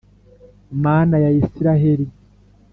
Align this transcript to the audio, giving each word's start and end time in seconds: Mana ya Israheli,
Mana 0.83 1.15
ya 1.23 1.31
Israheli, 1.41 2.07